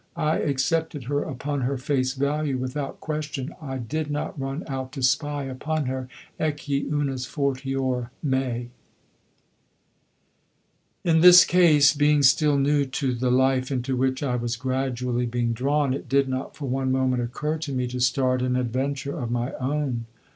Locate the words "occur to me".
17.21-17.85